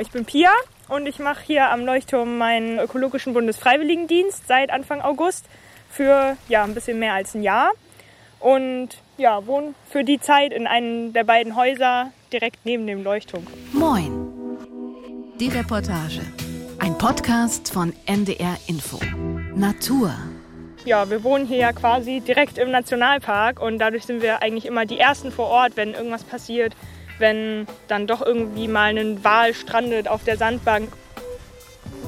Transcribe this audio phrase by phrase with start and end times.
[0.00, 0.50] Ich bin Pia
[0.88, 5.44] und ich mache hier am Leuchtturm meinen ökologischen Bundesfreiwilligendienst seit Anfang August
[5.90, 7.72] für ja, ein bisschen mehr als ein Jahr.
[8.40, 13.46] Und ja, wohne für die Zeit in einem der beiden Häuser direkt neben dem Leuchtturm.
[13.72, 14.28] Moin.
[15.38, 16.22] Die Reportage.
[16.78, 18.98] Ein Podcast von NDR Info.
[19.54, 20.14] Natur.
[20.84, 24.86] Ja, wir wohnen hier ja quasi direkt im Nationalpark und dadurch sind wir eigentlich immer
[24.86, 26.74] die Ersten vor Ort, wenn irgendwas passiert,
[27.22, 30.92] wenn dann doch irgendwie mal ein Wal strandet auf der Sandbank.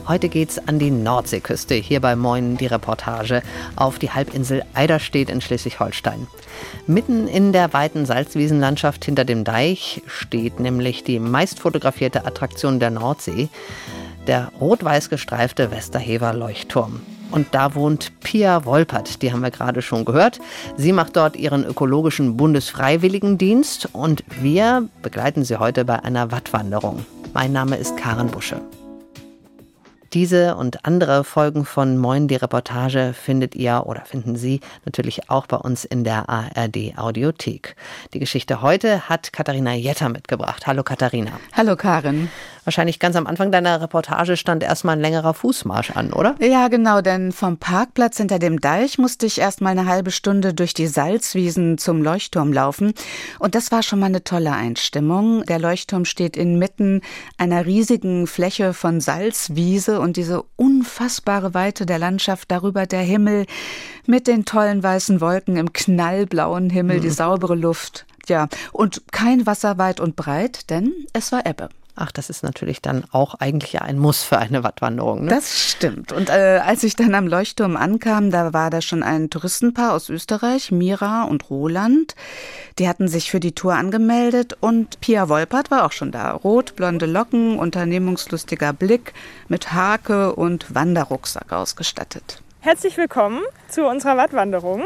[0.07, 3.43] Heute geht's an die Nordseeküste, hier bei Moin die Reportage,
[3.75, 6.27] auf die Halbinsel Eiderstedt in Schleswig-Holstein.
[6.87, 12.91] Mitten in der weiten Salzwiesenlandschaft hinter dem Deich steht nämlich die meist fotografierte Attraktion der
[12.91, 13.49] Nordsee,
[14.27, 17.01] der rot-weiß gestreifte Westerhever Leuchtturm.
[17.35, 20.39] Und da wohnt Pia Wolpert, die haben wir gerade schon gehört.
[20.77, 27.05] Sie macht dort ihren ökologischen Bundesfreiwilligendienst und wir begleiten sie heute bei einer Wattwanderung.
[27.33, 28.61] Mein Name ist Karen Busche.
[30.13, 35.49] Diese und andere Folgen von Moin die Reportage findet ihr oder finden Sie natürlich auch
[35.49, 37.75] bei uns in der ARD Audiothek.
[38.13, 40.69] Die Geschichte heute hat Katharina Jetter mitgebracht.
[40.69, 41.33] Hallo Katharina.
[41.53, 42.31] Hallo Karin.
[42.65, 46.35] Wahrscheinlich ganz am Anfang deiner Reportage stand erstmal ein längerer Fußmarsch an, oder?
[46.41, 50.73] Ja, genau, denn vom Parkplatz hinter dem Deich musste ich erstmal eine halbe Stunde durch
[50.73, 52.95] die Salzwiesen zum Leuchtturm laufen.
[53.39, 55.45] Und das war schon mal eine tolle Einstimmung.
[55.45, 57.03] Der Leuchtturm steht inmitten
[57.37, 63.45] einer riesigen Fläche von Salzwiese und diese unfassbare Weite der Landschaft, darüber der Himmel
[64.07, 67.03] mit den tollen weißen Wolken im knallblauen Himmel, mhm.
[67.03, 68.07] die saubere Luft.
[68.27, 71.69] Ja, und kein Wasser weit und breit, denn es war Ebbe.
[71.97, 75.25] Ach, das ist natürlich dann auch eigentlich ein Muss für eine Wattwanderung.
[75.25, 75.31] Ne?
[75.31, 76.11] Das stimmt.
[76.11, 80.09] Und äh, als ich dann am Leuchtturm ankam, da war da schon ein Touristenpaar aus
[80.09, 82.17] Österreich, Mira und Roland.
[82.81, 86.33] Die hatten sich für die Tour angemeldet und Pia Wolpert war auch schon da.
[86.33, 89.15] Rot, blonde Locken, unternehmungslustiger Blick,
[89.47, 92.43] mit Hake und Wanderrucksack ausgestattet.
[92.59, 94.83] Herzlich willkommen zu unserer Wattwanderung.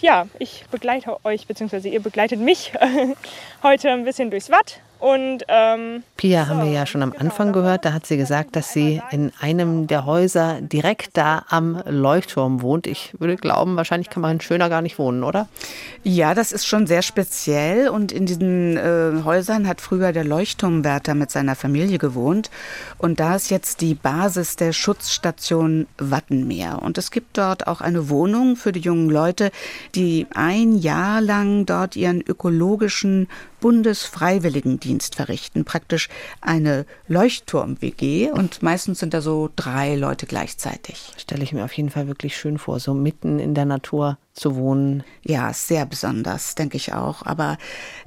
[0.00, 2.74] Ja, ich begleite euch, beziehungsweise ihr begleitet mich
[3.62, 7.84] heute ein bisschen durchs Watt und ähm, Pia haben wir ja schon am Anfang gehört.
[7.84, 12.86] Da hat sie gesagt, dass sie in einem der Häuser direkt da am Leuchtturm wohnt.
[12.86, 15.46] Ich würde glauben, wahrscheinlich kann man schöner gar nicht wohnen, oder?
[16.04, 17.90] Ja, das ist schon sehr speziell.
[17.90, 22.50] Und in diesen äh, Häusern hat früher der Leuchtturmwärter mit seiner Familie gewohnt.
[22.96, 26.80] Und da ist jetzt die Basis der Schutzstation Wattenmeer.
[26.80, 29.50] Und es gibt dort auch eine Wohnung für die jungen Leute,
[29.94, 33.28] die ein Jahr lang dort ihren ökologischen
[33.64, 36.10] Bundesfreiwilligendienst verrichten, praktisch
[36.42, 41.12] eine Leuchtturm-WG und meistens sind da so drei Leute gleichzeitig.
[41.16, 44.56] Stelle ich mir auf jeden Fall wirklich schön vor, so mitten in der Natur zu
[44.56, 45.04] wohnen.
[45.22, 47.24] Ja, sehr besonders, denke ich auch.
[47.24, 47.56] Aber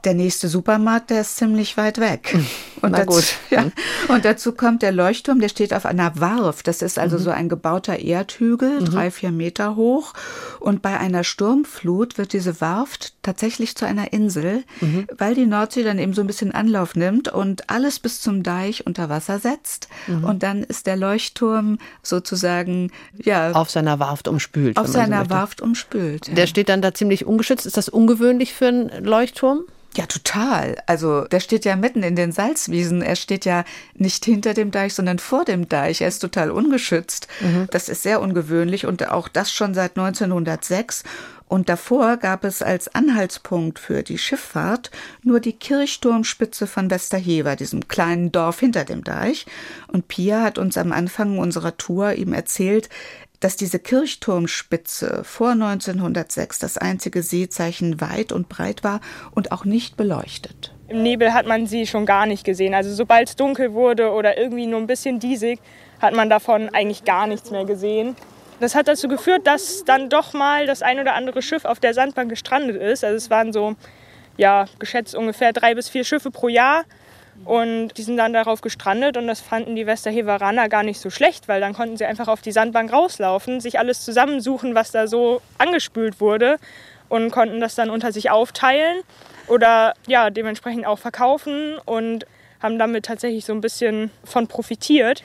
[0.04, 2.36] der nächste Supermarkt, der ist ziemlich weit weg.
[2.82, 3.26] Und, Na dazu, gut.
[3.50, 3.72] Ja,
[4.08, 6.62] und dazu kommt der Leuchtturm, der steht auf einer Warf.
[6.62, 7.22] Das ist also mhm.
[7.22, 8.86] so ein gebauter Erdhügel, mhm.
[8.86, 10.14] drei, vier Meter hoch.
[10.60, 15.08] Und bei einer Sturmflut wird diese Warft tatsächlich zu einer Insel, mhm.
[15.18, 18.86] weil die Nordsee dann eben so ein bisschen Anlauf nimmt und alles bis zum Deich
[18.86, 19.88] unter Wasser setzt.
[20.08, 20.24] Mhm.
[20.24, 23.52] Und dann ist der Leuchtturm sozusagen, ja.
[23.52, 24.78] Auf seiner Warft umspült.
[24.78, 26.28] Auf seiner so Warft umspült.
[26.28, 26.36] Ja.
[26.36, 27.66] Der steht dann da ziemlich ungeschützt.
[27.66, 29.64] Ist das ungewöhnlich für einen Leuchtturm?
[29.98, 30.78] Ja, total.
[30.86, 33.02] Also der steht ja mitten in den Salzwiesen.
[33.02, 33.66] Er steht ja
[33.96, 36.02] nicht hinter dem Deich, sondern vor dem Deich.
[36.02, 37.28] Er ist total ungeschützt.
[37.42, 37.68] Mhm.
[37.72, 41.04] Das ist sehr ungewöhnlich und auch das schon seit 1906.
[41.48, 44.92] Und davor gab es als Anhaltspunkt für die Schifffahrt
[45.24, 49.48] nur die Kirchturmspitze von Westerhever, diesem kleinen Dorf hinter dem Deich.
[49.88, 52.90] Und Pia hat uns am Anfang unserer Tour ihm erzählt,
[53.40, 59.98] dass diese Kirchturmspitze vor 1906 das einzige Seezeichen weit und breit war und auch nicht
[59.98, 60.74] beleuchtet.
[60.88, 62.74] Im Nebel hat man sie schon gar nicht gesehen.
[62.74, 65.60] Also sobald es dunkel wurde oder irgendwie nur ein bisschen diesig,
[66.02, 68.16] hat man davon eigentlich gar nichts mehr gesehen.
[68.60, 71.94] Das hat dazu geführt, dass dann doch mal das ein oder andere Schiff auf der
[71.94, 73.04] Sandbank gestrandet ist.
[73.04, 73.76] Also es waren so,
[74.38, 76.84] ja, geschätzt ungefähr drei bis vier Schiffe pro Jahr.
[77.46, 81.48] Und die sind dann darauf gestrandet und das fanden die Westerheveraner gar nicht so schlecht,
[81.48, 85.42] weil dann konnten sie einfach auf die Sandbank rauslaufen, sich alles zusammensuchen, was da so
[85.58, 86.58] angespült wurde
[87.10, 89.02] und konnten das dann unter sich aufteilen
[89.48, 92.26] oder ja, dementsprechend auch verkaufen und
[92.62, 95.24] haben damit tatsächlich so ein bisschen von profitiert.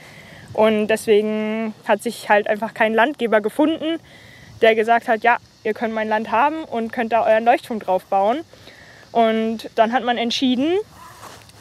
[0.52, 3.98] Und deswegen hat sich halt einfach kein Landgeber gefunden,
[4.60, 8.04] der gesagt hat, ja, ihr könnt mein Land haben und könnt da euren Leuchtturm drauf
[8.04, 8.40] bauen.
[9.12, 10.78] Und dann hat man entschieden,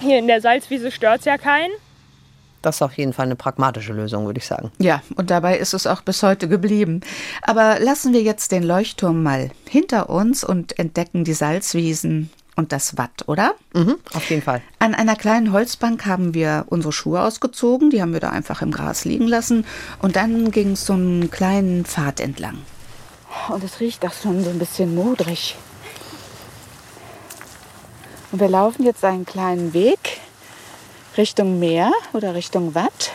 [0.01, 1.71] hier in der Salzwiese stört es ja keinen.
[2.61, 4.71] Das ist auf jeden Fall eine pragmatische Lösung, würde ich sagen.
[4.77, 7.01] Ja, und dabei ist es auch bis heute geblieben.
[7.41, 12.97] Aber lassen wir jetzt den Leuchtturm mal hinter uns und entdecken die Salzwiesen und das
[12.97, 13.55] Watt, oder?
[13.73, 14.61] Mhm, auf jeden Fall.
[14.77, 18.71] An einer kleinen Holzbank haben wir unsere Schuhe ausgezogen, die haben wir da einfach im
[18.71, 19.65] Gras liegen lassen
[19.99, 22.59] und dann ging es so einen kleinen Pfad entlang.
[23.49, 25.55] Und es riecht auch schon so ein bisschen modrig.
[28.31, 30.19] Und wir laufen jetzt einen kleinen Weg
[31.17, 33.11] Richtung Meer oder Richtung Watt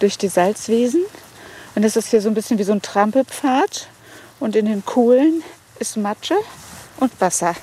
[0.00, 1.04] durch die Salzwiesen.
[1.74, 3.88] Und es ist hier so ein bisschen wie so ein Trampelpfad.
[4.40, 5.42] Und in den Kuhlen
[5.78, 6.36] ist Matsche
[6.98, 7.54] und Wasser.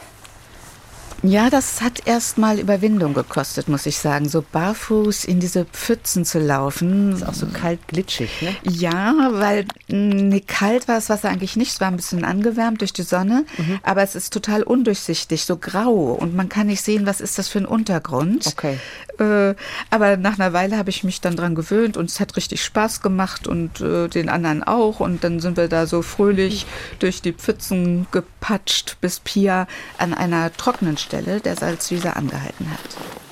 [1.24, 4.28] Ja, das hat erstmal Überwindung gekostet, muss ich sagen.
[4.28, 7.14] So barfuß in diese Pfützen zu laufen.
[7.14, 8.56] Ist auch so kalt glitschig, ne?
[8.64, 11.72] Ja, weil ne, kalt war das Wasser eigentlich nicht.
[11.72, 13.80] Es war ein bisschen angewärmt durch die Sonne, mhm.
[13.84, 17.48] aber es ist total undurchsichtig, so grau und man kann nicht sehen, was ist das
[17.48, 18.46] für ein Untergrund.
[18.48, 18.78] Okay.
[19.20, 19.56] Äh,
[19.90, 23.02] aber nach einer Weile habe ich mich dann dran gewöhnt und es hat richtig Spaß
[23.02, 25.00] gemacht und äh, den anderen auch.
[25.00, 26.66] Und dann sind wir da so fröhlich
[27.00, 29.68] durch die Pfützen gepatscht, bis Pia
[29.98, 32.80] an einer trockenen Stelle Stelle der Salzwiese angehalten hat.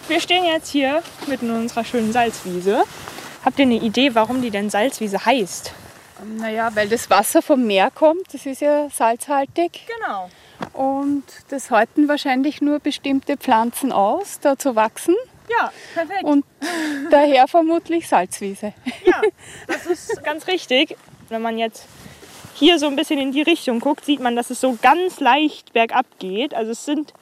[0.07, 2.83] Wir stehen jetzt hier mitten in unserer schönen Salzwiese.
[3.43, 5.73] Habt ihr eine Idee, warum die denn Salzwiese heißt?
[6.37, 9.87] Naja, weil das Wasser vom Meer kommt, das ist ja salzhaltig.
[9.97, 10.29] Genau.
[10.73, 15.15] Und das halten wahrscheinlich nur bestimmte Pflanzen aus, da zu wachsen.
[15.59, 16.23] Ja, perfekt.
[16.23, 16.45] Und
[17.09, 18.73] daher vermutlich Salzwiese.
[19.05, 19.21] Ja,
[19.67, 20.95] das ist ganz richtig.
[21.29, 21.87] Wenn man jetzt
[22.55, 25.73] hier so ein bisschen in die Richtung guckt, sieht man, dass es so ganz leicht
[25.73, 26.53] bergab geht.
[26.53, 27.13] Also es sind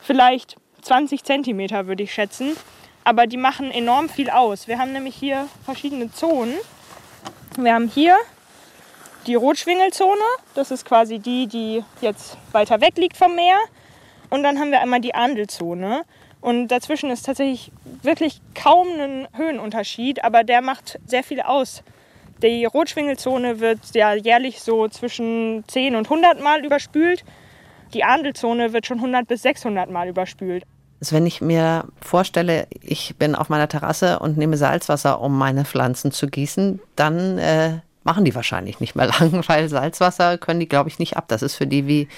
[0.00, 2.56] vielleicht 20 Zentimeter, würde ich schätzen.
[3.04, 4.68] Aber die machen enorm viel aus.
[4.68, 6.54] Wir haben nämlich hier verschiedene Zonen.
[7.56, 8.16] Wir haben hier
[9.26, 10.20] die Rotschwingelzone.
[10.54, 13.58] Das ist quasi die, die jetzt weiter weg liegt vom Meer.
[14.30, 16.04] Und dann haben wir einmal die Andelzone.
[16.42, 17.72] Und dazwischen ist tatsächlich
[18.02, 21.82] wirklich kaum ein Höhenunterschied, aber der macht sehr viel aus.
[22.42, 27.24] Die Rotschwingelzone wird ja jährlich so zwischen 10 und 100 Mal überspült
[27.94, 30.64] die Ahndelzone wird schon 100 bis 600 Mal überspült.
[31.00, 35.64] Also wenn ich mir vorstelle, ich bin auf meiner Terrasse und nehme Salzwasser, um meine
[35.64, 40.68] Pflanzen zu gießen, dann äh, machen die wahrscheinlich nicht mehr lang, weil Salzwasser können die,
[40.68, 41.24] glaube ich, nicht ab.
[41.28, 42.08] Das ist für die wie,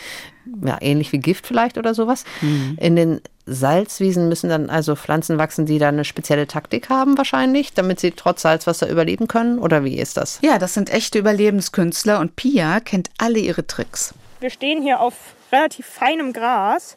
[0.64, 2.24] ja, ähnlich wie Gift vielleicht oder sowas.
[2.40, 2.76] Mhm.
[2.80, 7.74] In den Salzwiesen müssen dann also Pflanzen wachsen, die da eine spezielle Taktik haben wahrscheinlich,
[7.74, 9.58] damit sie trotz Salzwasser überleben können?
[9.58, 10.38] Oder wie ist das?
[10.42, 14.14] Ja, das sind echte Überlebenskünstler und Pia kennt alle ihre Tricks.
[14.40, 15.14] Wir stehen hier auf
[15.52, 16.96] relativ feinem Gras.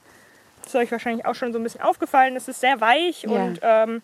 [0.61, 2.35] Das ist euch wahrscheinlich auch schon so ein bisschen aufgefallen.
[2.35, 3.29] Es ist sehr weich ja.
[3.29, 4.01] und ähm,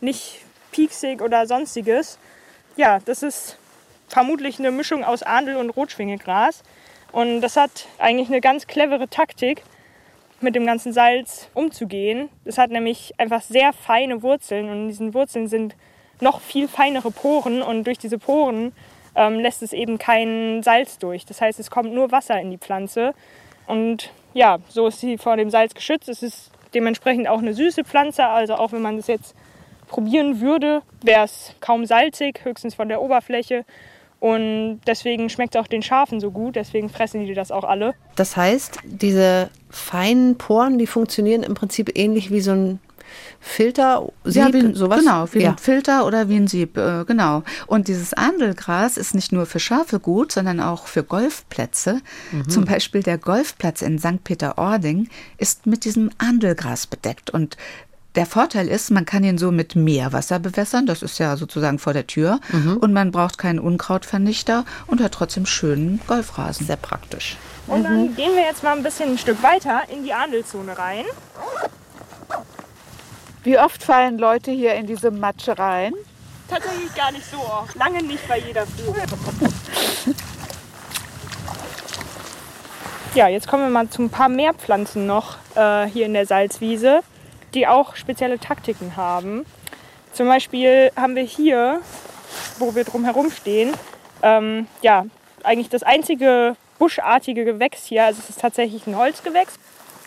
[0.00, 0.40] nicht
[0.72, 2.18] pieksig oder sonstiges.
[2.76, 3.56] Ja, das ist
[4.08, 6.62] vermutlich eine Mischung aus Ahndel und Rotschwingegras.
[7.12, 9.62] Und das hat eigentlich eine ganz clevere Taktik,
[10.40, 12.28] mit dem ganzen Salz umzugehen.
[12.44, 15.74] Es hat nämlich einfach sehr feine Wurzeln und in diesen Wurzeln sind
[16.20, 18.72] noch viel feinere Poren und durch diese Poren
[19.14, 21.26] ähm, lässt es eben kein Salz durch.
[21.26, 23.14] Das heißt, es kommt nur Wasser in die Pflanze
[23.66, 26.08] und ja, so ist sie vor dem Salz geschützt.
[26.08, 28.24] Es ist dementsprechend auch eine süße Pflanze.
[28.26, 29.34] Also auch wenn man das jetzt
[29.88, 33.64] probieren würde, wäre es kaum salzig, höchstens von der Oberfläche.
[34.20, 37.94] Und deswegen schmeckt es auch den Schafen so gut, deswegen fressen die das auch alle.
[38.16, 42.80] Das heißt, diese feinen Poren, die funktionieren im Prinzip ähnlich wie so ein
[43.40, 45.00] Filter, Sieb, ja, wie, sowas?
[45.00, 45.50] Genau, wie ja.
[45.50, 47.42] ein Filter oder wie ein Sieb, äh, genau.
[47.66, 52.00] Und dieses Andelgras ist nicht nur für Schafe gut, sondern auch für Golfplätze.
[52.32, 52.48] Mhm.
[52.48, 54.24] Zum Beispiel der Golfplatz in St.
[54.24, 57.30] Peter-Ording ist mit diesem Andelgras bedeckt.
[57.30, 57.56] Und
[58.14, 61.92] der Vorteil ist, man kann ihn so mit Meerwasser bewässern, das ist ja sozusagen vor
[61.92, 62.78] der Tür, mhm.
[62.78, 66.66] und man braucht keinen Unkrautvernichter und hat trotzdem schönen Golfrasen.
[66.66, 67.36] Sehr praktisch.
[67.66, 68.16] Und dann mhm.
[68.16, 71.04] gehen wir jetzt mal ein bisschen ein Stück weiter in die Ahndelzone rein.
[73.44, 75.92] Wie oft fallen Leute hier in diese Matsche rein?
[76.48, 77.74] Tatsächlich gar nicht so oft.
[77.76, 78.96] Lange nicht bei jeder Führung.
[83.14, 86.26] Ja, jetzt kommen wir mal zu ein paar mehr Pflanzen noch äh, hier in der
[86.26, 87.00] Salzwiese,
[87.54, 89.44] die auch spezielle Taktiken haben.
[90.12, 91.80] Zum Beispiel haben wir hier,
[92.58, 93.72] wo wir drum herum stehen,
[94.22, 95.06] ähm, ja,
[95.44, 98.04] eigentlich das einzige buschartige Gewächs hier.
[98.04, 99.54] Also es ist tatsächlich ein Holzgewächs.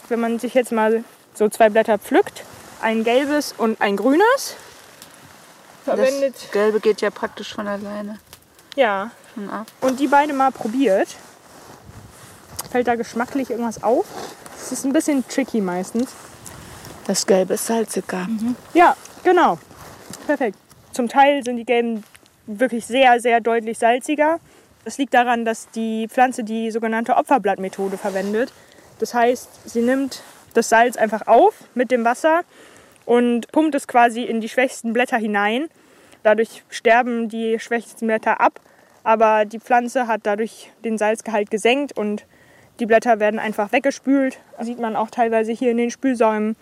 [0.10, 2.44] Wenn man sich jetzt mal so zwei Blätter pflückt,
[2.82, 4.56] ein gelbes und ein grünes.
[5.86, 6.36] Verwendet.
[6.36, 8.20] Das gelbe geht ja praktisch von alleine.
[8.76, 9.12] Ja.
[9.80, 11.16] Und die beide mal probiert.
[12.70, 14.06] Fällt da geschmacklich irgendwas auf?
[14.56, 16.14] Es ist ein bisschen tricky meistens.
[17.08, 18.28] Das Gelbe ist salziger.
[18.28, 18.56] Mhm.
[18.74, 19.58] Ja, genau.
[20.26, 20.58] Perfekt.
[20.92, 22.04] Zum Teil sind die Gelben
[22.46, 24.40] wirklich sehr, sehr deutlich salziger.
[24.84, 28.52] Das liegt daran, dass die Pflanze die sogenannte Opferblattmethode verwendet.
[29.00, 30.22] Das heißt, sie nimmt
[30.54, 32.42] das Salz einfach auf mit dem Wasser
[33.06, 35.68] und pumpt es quasi in die schwächsten Blätter hinein.
[36.24, 38.60] Dadurch sterben die schwächsten Blätter ab,
[39.04, 42.26] aber die Pflanze hat dadurch den Salzgehalt gesenkt und
[42.80, 44.40] die Blätter werden einfach weggespült.
[44.58, 46.56] Das sieht man auch teilweise hier in den Spülsäumen,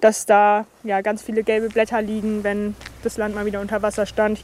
[0.00, 4.06] dass da ja, ganz viele gelbe Blätter liegen, wenn das Land mal wieder unter Wasser
[4.06, 4.40] stand.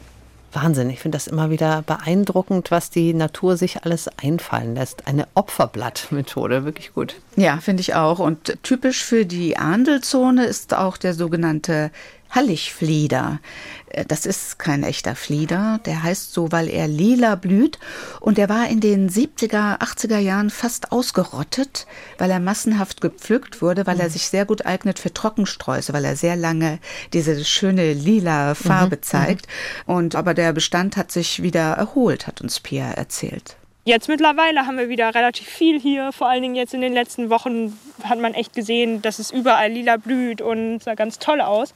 [0.54, 5.06] Wahnsinn, ich finde das immer wieder beeindruckend, was die Natur sich alles einfallen lässt.
[5.06, 7.16] Eine Opferblattmethode, wirklich gut.
[7.36, 8.20] Ja, finde ich auch.
[8.20, 11.90] Und typisch für die Ahndelzone ist auch der sogenannte
[12.34, 13.40] Halligflieder.
[13.88, 17.78] Äh, das ist kein echter Flieder, der heißt so, weil er lila blüht
[18.20, 21.86] und der war in den 70er, 80er Jahren fast ausgerottet,
[22.18, 26.16] weil er massenhaft gepflückt wurde, weil er sich sehr gut eignet für Trockensträuße, weil er
[26.16, 26.78] sehr lange
[27.12, 29.46] diese schöne lila Farbe mhm, zeigt.
[29.86, 33.56] Und aber der Bestand hat sich wieder erholt, hat uns Pia erzählt.
[33.86, 36.10] Jetzt mittlerweile haben wir wieder relativ viel hier.
[36.10, 39.70] Vor allen Dingen jetzt in den letzten Wochen hat man echt gesehen, dass es überall
[39.70, 41.74] lila blüht und sah ganz toll aus.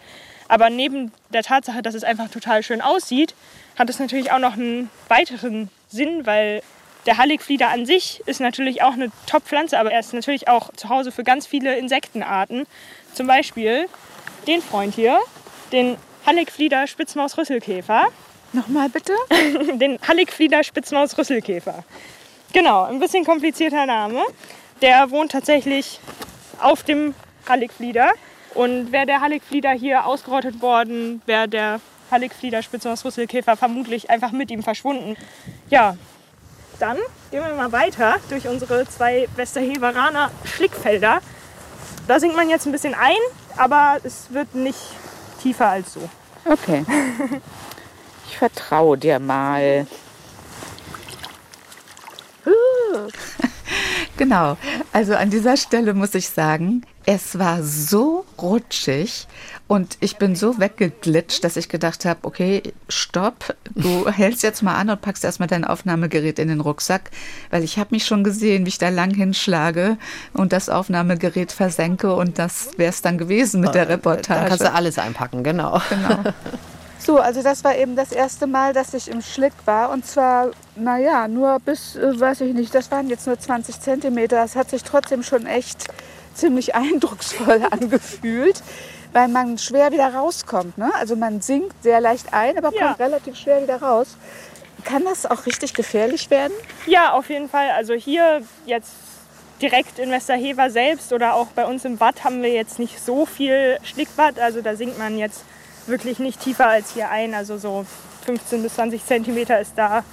[0.49, 3.35] Aber neben der Tatsache, dass es einfach total schön aussieht,
[3.79, 6.63] hat es natürlich auch noch einen weiteren Sinn, weil
[7.07, 10.89] der Halligflieder an sich ist natürlich auch eine Top-Pflanze, aber er ist natürlich auch zu
[10.89, 12.67] Hause für ganz viele Insektenarten.
[13.15, 13.87] Zum Beispiel
[14.47, 15.19] den Freund hier,
[15.73, 18.07] den Halligflieder Spitzmaus-Rüsselkäfer.
[18.53, 19.13] Nochmal bitte?
[19.79, 21.85] den Halligflieder Spitzmaus-Rüsselkäfer.
[22.53, 24.23] Genau, ein bisschen komplizierter Name.
[24.81, 26.01] Der wohnt tatsächlich
[26.61, 27.15] auf dem
[27.49, 28.11] Halligflieder
[28.55, 34.63] und wäre der Halligflieder hier ausgerottet worden, wäre der Halligflieder Spitzmaus-Rüsselkäfer vermutlich einfach mit ihm
[34.63, 35.17] verschwunden.
[35.69, 35.97] Ja,
[36.79, 36.97] dann
[37.31, 41.21] gehen wir mal weiter durch unsere zwei Westerheveraner Schlickfelder.
[42.07, 43.17] Da sinkt man jetzt ein bisschen ein,
[43.57, 44.79] aber es wird nicht
[45.43, 46.09] tiefer als so.
[46.45, 46.85] Okay.
[48.29, 49.87] Ich vertraue dir mal.
[54.17, 54.57] Genau.
[54.93, 59.27] Also an dieser Stelle muss ich sagen, es war so rutschig
[59.67, 64.75] und ich bin so weggeglitscht, dass ich gedacht habe, okay, stopp, du hältst jetzt mal
[64.75, 67.11] an und packst erstmal dein Aufnahmegerät in den Rucksack,
[67.49, 69.97] weil ich habe mich schon gesehen, wie ich da lang hinschlage
[70.35, 74.43] und das Aufnahmegerät versenke und das wäre es dann gewesen mit der Reportage.
[74.43, 75.81] Da kannst du alles einpacken, genau.
[75.89, 76.25] Genau.
[77.01, 79.91] So, also das war eben das erste Mal, dass ich im Schlick war.
[79.91, 84.43] Und zwar, naja, nur bis, äh, weiß ich nicht, das waren jetzt nur 20 Zentimeter.
[84.45, 85.87] Es hat sich trotzdem schon echt
[86.39, 88.63] ziemlich eindrucksvoll angefühlt,
[89.13, 90.79] weil man schwer wieder rauskommt.
[90.79, 90.91] Ne?
[90.95, 92.89] Also man sinkt sehr leicht ein, aber ja.
[92.89, 94.17] kommt relativ schwer wieder raus.
[94.85, 96.53] Kann das auch richtig gefährlich werden?
[96.87, 97.71] Ja, auf jeden Fall.
[97.71, 98.93] Also hier jetzt
[99.61, 103.27] direkt in Westerhever selbst oder auch bei uns im Watt haben wir jetzt nicht so
[103.27, 104.39] viel Schlickwatt.
[104.39, 105.43] Also da sinkt man jetzt
[105.87, 107.35] wirklich nicht tiefer als hier ein.
[107.35, 107.85] Also so
[108.25, 110.05] 15 bis 20 Zentimeter ist da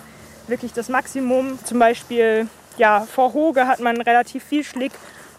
[0.47, 1.59] wirklich das Maximum.
[1.63, 4.91] Zum Beispiel ja, vor Hoge hat man relativ viel Schlick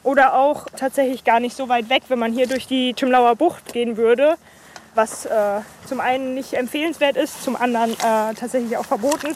[0.06, 3.72] oder auch tatsächlich gar nicht so weit weg, wenn man hier durch die Tümlauer Bucht
[3.72, 4.36] gehen würde,
[4.94, 9.34] was äh, zum einen nicht empfehlenswert ist, zum anderen äh, tatsächlich auch verboten,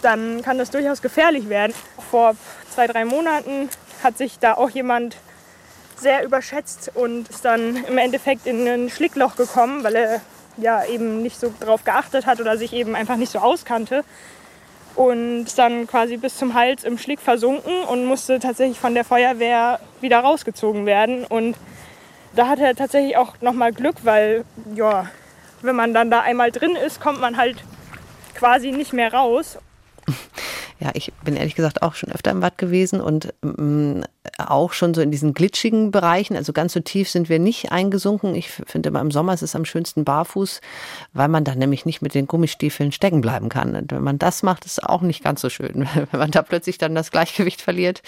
[0.00, 1.74] dann kann das durchaus gefährlich werden.
[2.10, 2.34] Vor
[2.74, 3.68] zwei, drei Monaten
[4.02, 5.16] hat sich da auch jemand
[5.96, 10.20] sehr überschätzt und ist dann im Endeffekt in ein Schlickloch gekommen, weil er
[10.56, 14.02] ja eben nicht so drauf geachtet hat oder sich eben einfach nicht so auskannte
[14.96, 19.04] und ist dann quasi bis zum Hals im Schlick versunken und musste tatsächlich von der
[19.04, 21.24] Feuerwehr wieder rausgezogen werden.
[21.24, 21.56] Und
[22.34, 24.44] da hat er tatsächlich auch nochmal Glück, weil
[24.74, 25.08] ja,
[25.62, 27.56] wenn man dann da einmal drin ist, kommt man halt
[28.34, 29.58] quasi nicht mehr raus.
[30.82, 34.02] Ja, ich bin ehrlich gesagt auch schon öfter im Watt gewesen und ähm,
[34.38, 36.36] auch schon so in diesen glitschigen Bereichen.
[36.36, 38.34] Also ganz so tief sind wir nicht eingesunken.
[38.34, 40.60] Ich finde immer im Sommer ist es am schönsten barfuß,
[41.12, 43.74] weil man dann nämlich nicht mit den Gummistiefeln stecken bleiben kann.
[43.76, 46.42] Und wenn man das macht, ist es auch nicht ganz so schön, wenn man da
[46.42, 48.02] plötzlich dann das Gleichgewicht verliert.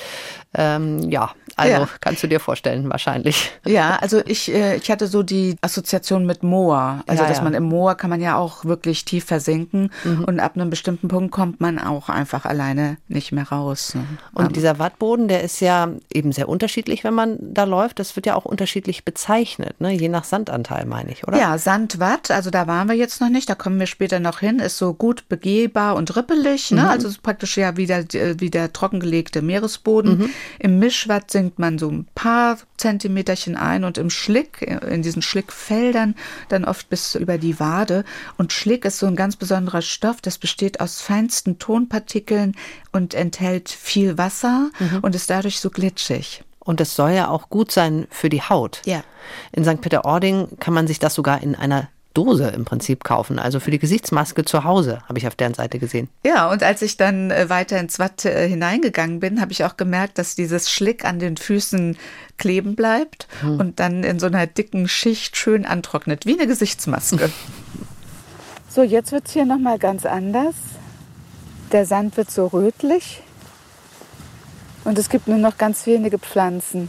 [0.54, 1.88] Ähm, ja, also ja.
[2.00, 3.50] kannst du dir vorstellen, wahrscheinlich.
[3.64, 7.02] Ja, also ich, äh, ich hatte so die Assoziation mit Moor.
[7.06, 7.44] Also, ja, dass ja.
[7.44, 10.24] man im Moor kann man ja auch wirklich tief versinken mhm.
[10.24, 13.94] und ab einem bestimmten Punkt kommt man auch einfach allein alleine nicht mehr raus.
[13.94, 14.06] Ne?
[14.34, 17.98] Und um, dieser Wattboden, der ist ja eben sehr unterschiedlich, wenn man da läuft.
[17.98, 19.92] Das wird ja auch unterschiedlich bezeichnet, ne?
[19.92, 21.38] je nach Sandanteil, meine ich, oder?
[21.38, 24.58] Ja, Sandwatt, also da waren wir jetzt noch nicht, da kommen wir später noch hin,
[24.58, 26.70] ist so gut begehbar und rippelig.
[26.70, 26.82] Ne?
[26.82, 26.88] Mhm.
[26.88, 30.18] Also praktisch ja wieder wie der trockengelegte Meeresboden.
[30.18, 30.30] Mhm.
[30.58, 36.16] Im Mischwatt sinkt man so ein paar Zentimeterchen ein und im Schlick, in diesen Schlickfeldern,
[36.48, 38.04] dann oft bis über die Wade.
[38.36, 42.54] Und Schlick ist so ein ganz besonderer Stoff, das besteht aus feinsten Tonpartikeln,
[42.92, 44.98] und enthält viel Wasser mhm.
[45.00, 46.44] und ist dadurch so glitschig.
[46.58, 48.82] Und es soll ja auch gut sein für die Haut.
[48.84, 49.02] Ja.
[49.50, 49.80] In St.
[49.80, 53.78] Peter-Ording kann man sich das sogar in einer Dose im Prinzip kaufen, also für die
[53.78, 56.08] Gesichtsmaske zu Hause, habe ich auf deren Seite gesehen.
[56.24, 59.76] Ja, und als ich dann äh, weiter ins Watt äh, hineingegangen bin, habe ich auch
[59.76, 61.96] gemerkt, dass dieses Schlick an den Füßen
[62.38, 63.60] kleben bleibt hm.
[63.60, 67.30] und dann in so einer dicken Schicht schön antrocknet, wie eine Gesichtsmaske.
[68.74, 70.54] So, jetzt wird es hier nochmal ganz anders.
[71.72, 73.22] Der Sand wird so rötlich.
[74.84, 76.88] Und es gibt nur noch ganz wenige Pflanzen.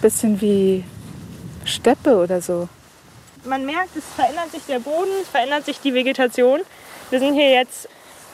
[0.00, 0.84] Bisschen wie
[1.64, 2.68] Steppe oder so.
[3.46, 6.60] Man merkt, es verändert sich der Boden, es verändert sich die Vegetation.
[7.10, 7.88] Wir sind hier jetzt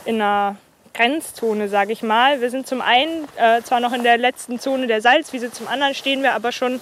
[0.07, 0.57] in einer
[0.95, 2.41] Grenzzone, sage ich mal.
[2.41, 5.95] Wir sind zum einen äh, zwar noch in der letzten Zone der Salzwiese, zum anderen
[5.95, 6.81] stehen wir aber schon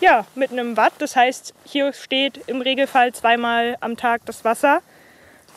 [0.00, 0.92] ja, mitten im Watt.
[0.98, 4.82] Das heißt, hier steht im Regelfall zweimal am Tag das Wasser,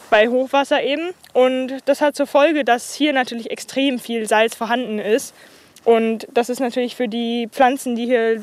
[0.10, 1.12] bei Hochwasser eben.
[1.34, 5.34] Und das hat zur Folge, dass hier natürlich extrem viel Salz vorhanden ist.
[5.84, 8.42] Und das ist natürlich für die Pflanzen, die hier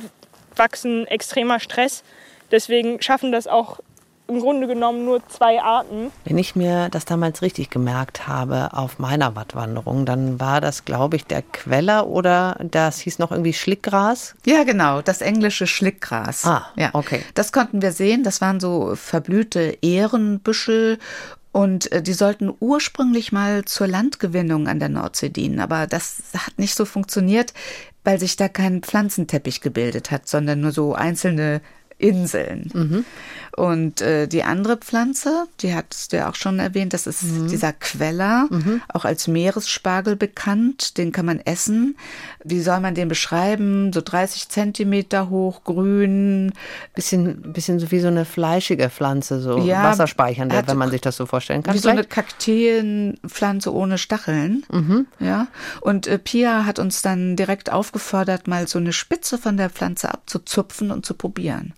[0.56, 2.04] wachsen, extremer Stress.
[2.52, 3.80] Deswegen schaffen das auch
[4.28, 6.10] im Grunde genommen nur zwei Arten.
[6.24, 11.16] Wenn ich mir das damals richtig gemerkt habe auf meiner Wattwanderung, dann war das, glaube
[11.16, 14.34] ich, der Queller oder das hieß noch irgendwie Schlickgras?
[14.46, 16.44] Ja, genau, das englische Schlickgras.
[16.46, 16.90] Ah, ja.
[16.92, 17.22] okay.
[17.34, 18.22] Das konnten wir sehen.
[18.22, 20.98] Das waren so verblühte Ehrenbüschel
[21.52, 26.58] und äh, die sollten ursprünglich mal zur Landgewinnung an der Nordsee dienen, aber das hat
[26.58, 27.52] nicht so funktioniert,
[28.04, 31.60] weil sich da kein Pflanzenteppich gebildet hat, sondern nur so einzelne
[32.02, 32.70] Inseln.
[32.74, 33.04] Mhm.
[33.54, 37.48] Und äh, die andere Pflanze, die hattest du ja auch schon erwähnt, das ist mhm.
[37.48, 38.80] dieser Queller, mhm.
[38.88, 40.96] auch als Meeresspargel bekannt.
[40.96, 41.96] Den kann man essen.
[42.42, 43.92] Wie soll man den beschreiben?
[43.92, 46.52] So 30 Zentimeter hoch, grün.
[46.94, 51.16] Bisschen, bisschen so wie so eine fleischige Pflanze, so ja, wasserspeichernde, wenn man sich das
[51.16, 51.74] so vorstellen kann.
[51.74, 51.96] Wie vielleicht?
[51.96, 54.64] so eine Kakteenpflanze ohne Stacheln.
[54.72, 55.06] Mhm.
[55.20, 55.48] Ja.
[55.82, 60.12] Und äh, Pia hat uns dann direkt aufgefordert, mal so eine Spitze von der Pflanze
[60.12, 61.74] abzuzupfen und zu probieren.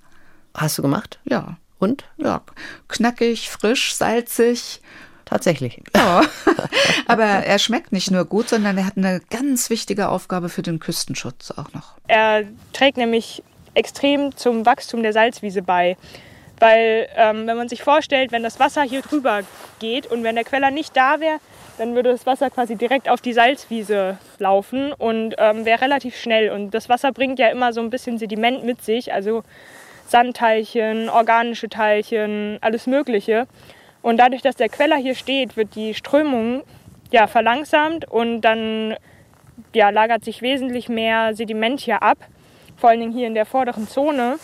[0.55, 1.19] Hast du gemacht?
[1.25, 1.57] Ja.
[1.79, 2.05] Und?
[2.17, 2.43] Ja,
[2.89, 4.81] knackig, frisch, salzig.
[5.25, 5.83] Tatsächlich.
[5.95, 6.23] Ja.
[7.07, 10.79] Aber er schmeckt nicht nur gut, sondern er hat eine ganz wichtige Aufgabe für den
[10.79, 11.95] Küstenschutz auch noch.
[12.07, 13.43] Er trägt nämlich
[13.75, 15.97] extrem zum Wachstum der Salzwiese bei.
[16.61, 19.41] Weil, ähm, wenn man sich vorstellt, wenn das Wasser hier drüber
[19.81, 21.41] geht und wenn der Queller nicht da wäre,
[21.79, 26.51] dann würde das Wasser quasi direkt auf die Salzwiese laufen und ähm, wäre relativ schnell.
[26.51, 29.43] Und das Wasser bringt ja immer so ein bisschen Sediment mit sich, also
[30.07, 33.47] Sandteilchen, organische Teilchen, alles Mögliche.
[34.03, 36.63] Und dadurch, dass der Queller hier steht, wird die Strömung
[37.11, 38.97] ja, verlangsamt und dann
[39.75, 42.19] ja, lagert sich wesentlich mehr Sediment hier ab,
[42.77, 44.39] vor allen Dingen hier in der vorderen Zone.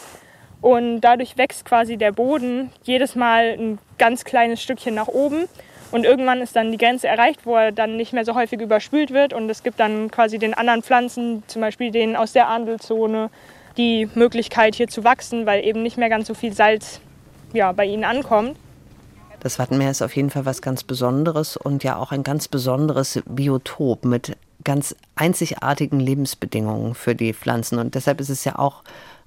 [0.61, 5.47] Und dadurch wächst quasi der Boden jedes Mal ein ganz kleines Stückchen nach oben.
[5.91, 9.11] Und irgendwann ist dann die Grenze erreicht, wo er dann nicht mehr so häufig überspült
[9.11, 9.33] wird.
[9.33, 13.31] Und es gibt dann quasi den anderen Pflanzen, zum Beispiel den aus der Andelzone,
[13.77, 17.01] die Möglichkeit hier zu wachsen, weil eben nicht mehr ganz so viel Salz
[17.53, 18.57] ja, bei ihnen ankommt.
[19.41, 23.21] Das Wattenmeer ist auf jeden Fall was ganz Besonderes und ja auch ein ganz besonderes
[23.25, 27.79] Biotop mit ganz einzigartigen Lebensbedingungen für die Pflanzen.
[27.79, 28.83] Und deshalb ist es ja auch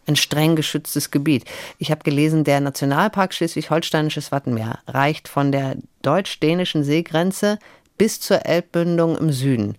[0.05, 1.45] ein streng geschütztes Gebiet.
[1.79, 7.57] Ich habe gelesen, der Nationalpark Schleswig-Holsteinisches Wattenmeer reicht von der deutsch-dänischen Seegrenze
[7.97, 9.77] bis zur Elbbündung im Süden.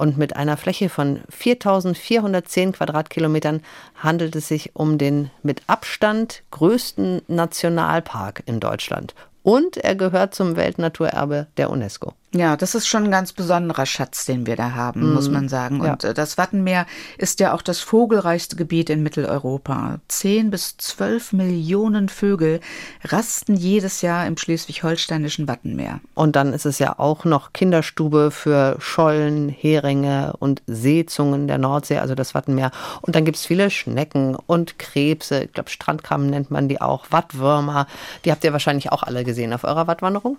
[0.00, 3.60] Und mit einer Fläche von 4410 Quadratkilometern
[3.96, 9.14] handelt es sich um den mit Abstand größten Nationalpark in Deutschland.
[9.42, 12.14] Und er gehört zum Weltnaturerbe der UNESCO.
[12.32, 15.14] Ja, das ist schon ein ganz besonderer Schatz, den wir da haben, mhm.
[15.14, 15.80] muss man sagen.
[15.80, 16.10] Und ja.
[16.10, 16.86] Äh, das Wattenmeer
[17.18, 19.98] ist ja auch das vogelreichste Gebiet in Mitteleuropa.
[20.06, 22.60] Zehn bis zwölf Millionen Vögel
[23.02, 26.00] rasten jedes Jahr im schleswig-holsteinischen Wattenmeer.
[26.14, 31.98] Und dann ist es ja auch noch Kinderstube für Schollen, Heringe und Seezungen der Nordsee,
[31.98, 32.70] also das Wattenmeer.
[33.02, 35.44] Und dann gibt es viele Schnecken und Krebse.
[35.44, 37.88] Ich glaube, Strandkrabben nennt man die auch, Wattwürmer.
[38.24, 40.36] Die habt ihr wahrscheinlich auch alle gesehen auf eurer Wattwanderung.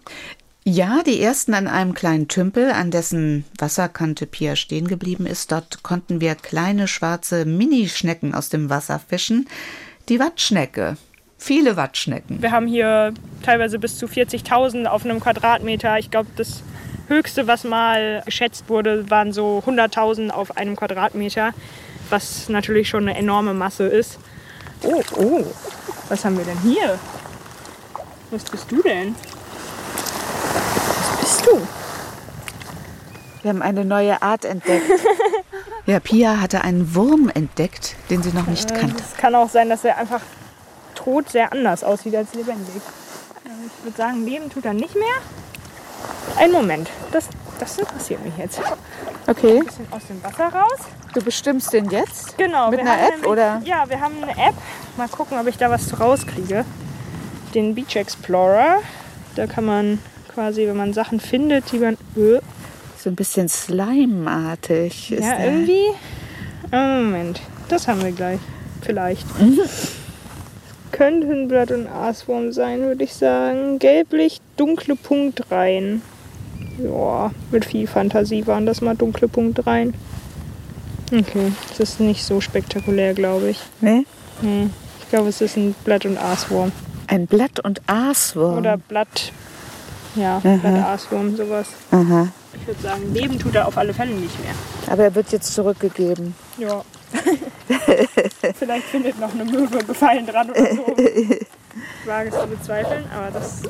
[0.64, 5.52] Ja, die ersten an einem kleinen Tümpel, an dessen Wasserkante Pia stehen geblieben ist.
[5.52, 9.48] Dort konnten wir kleine schwarze Minischnecken aus dem Wasser fischen.
[10.08, 10.98] Die Wattschnecke.
[11.40, 12.44] Viele Wattschnecken.
[12.44, 15.98] Wir haben hier teilweise bis zu 40.000 auf einem Quadratmeter.
[15.98, 16.62] Ich glaube, das
[17.08, 21.56] höchste, was mal geschätzt wurde, waren so 100.000 auf einem Quadratmeter,
[22.12, 24.20] was natürlich schon eine enorme Masse ist.
[24.84, 25.44] Oh, oh,
[26.08, 27.00] was haben wir denn hier?
[28.30, 29.16] Was bist du denn?
[31.48, 31.68] Du?
[33.42, 34.86] Wir haben eine neue Art entdeckt.
[35.88, 39.04] ja, Pia hatte einen Wurm entdeckt, den sie noch nicht kannte.
[39.04, 40.22] Es kann auch sein, dass er einfach
[40.94, 42.82] tot sehr anders aussieht als lebendig.
[43.46, 45.06] Ich würde sagen, leben tut er nicht mehr.
[46.38, 47.28] Ein Moment, das,
[47.60, 48.60] das interessiert mich jetzt.
[49.28, 49.60] Okay.
[49.60, 50.80] Ein bisschen aus dem Wasser raus.
[51.14, 52.38] Du bestimmst den jetzt?
[52.38, 52.70] Genau.
[52.70, 53.62] Mit einer App, nämlich, oder?
[53.66, 54.56] Ja, wir haben eine App.
[54.98, 56.64] Mal gucken, ob ich da was rauskriege.
[57.54, 58.78] Den Beach Explorer.
[59.36, 60.00] Da kann man
[60.34, 61.96] quasi, wenn man Sachen findet, die man.
[62.16, 62.40] Äh,
[62.98, 65.10] so ein bisschen Slime-artig.
[65.10, 65.90] Ja, irgendwie.
[66.72, 68.40] Oh, Moment, das haben wir gleich.
[68.82, 69.26] Vielleicht.
[69.40, 69.60] Mhm.
[70.92, 73.80] Könnten Blatt- und Aaswurm sein, würde ich sagen.
[73.80, 76.02] Gelblich, dunkle Punktreihen.
[76.78, 79.94] Ja, mit viel Fantasie waren das mal dunkle Punktreihen.
[81.14, 83.60] Okay, das ist nicht so spektakulär, glaube ich.
[83.82, 84.06] Nee?
[84.42, 84.70] Nee.
[85.02, 86.72] Ich glaube, es ist ein Blatt- und Aaswurm.
[87.08, 88.58] Ein Blatt- und Aaswurm.
[88.60, 89.34] Oder Blatt.
[90.16, 90.40] Ja.
[90.40, 91.68] Blatt-Aaswurm, sowas.
[91.92, 92.28] Aha.
[92.60, 94.54] Ich würde sagen, leben tut er auf alle Fälle nicht mehr.
[94.88, 96.36] Aber er wird jetzt zurückgegeben.
[96.58, 96.82] Ja.
[98.58, 100.96] Vielleicht findet noch eine Möwe Gefallen dran oder so.
[100.98, 103.70] Ich wage es zu bezweifeln, aber das ist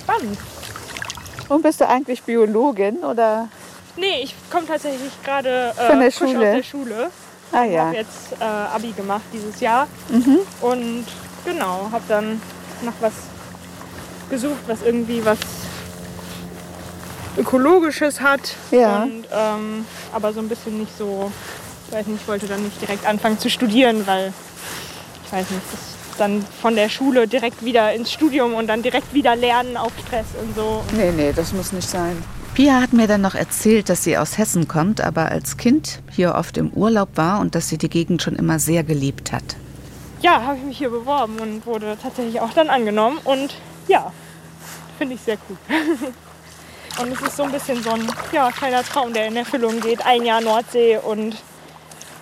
[0.00, 0.38] spannend.
[1.48, 3.48] Und bist du eigentlich Biologin oder?
[3.96, 6.48] Nee, ich komme tatsächlich gerade äh, Von der Schule?
[6.48, 7.10] aus der Schule.
[7.52, 7.86] Ah Ich ja.
[7.86, 10.38] habe jetzt äh, Abi gemacht dieses Jahr Mhm.
[10.60, 11.04] und
[11.44, 12.40] genau, habe dann
[12.84, 13.12] nach was
[14.30, 15.38] gesucht, was irgendwie was
[17.36, 19.02] ökologisches hat Ja.
[19.04, 21.30] und ähm, aber so ein bisschen nicht so,
[21.88, 24.32] ich weiß nicht, ich wollte dann nicht direkt anfangen zu studieren, weil
[25.26, 25.80] ich weiß nicht, das
[26.18, 30.26] dann von der Schule direkt wieder ins Studium und dann direkt wieder lernen auf Stress
[30.38, 30.82] und so.
[30.94, 32.22] Nee, nee, das muss nicht sein.
[32.54, 36.34] Pia hat mir dann noch erzählt, dass sie aus Hessen kommt, aber als Kind hier
[36.34, 39.56] oft im Urlaub war und dass sie die Gegend schon immer sehr geliebt hat.
[40.20, 43.18] ja, habe ich mich hier beworben und wurde tatsächlich auch dann angenommen.
[43.24, 43.54] Und
[43.88, 44.12] ja,
[44.98, 45.56] finde ich sehr cool.
[46.98, 50.04] und es ist so ein bisschen so ein ja, kleiner Traum, der in Erfüllung geht.
[50.04, 51.36] Ein Jahr Nordsee und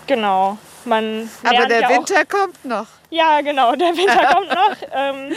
[0.06, 0.58] genau.
[0.84, 2.82] Man Aber der ja Winter kommt noch.
[2.82, 4.88] Auch, ja, genau, der Winter kommt noch.
[4.92, 5.32] Ähm,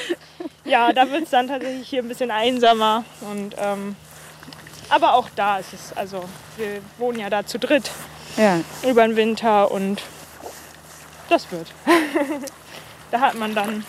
[0.65, 3.03] ja, da wird es dann tatsächlich hier ein bisschen einsamer.
[3.21, 3.95] Und, ähm,
[4.89, 6.23] aber auch da ist es, also
[6.57, 7.89] wir wohnen ja da zu dritt
[8.37, 8.59] Ja.
[8.83, 10.01] über den Winter und
[11.29, 11.67] das wird.
[13.11, 13.85] da hat man dann